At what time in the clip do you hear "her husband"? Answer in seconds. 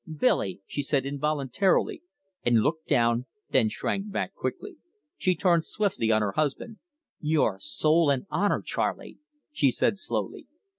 6.23-6.77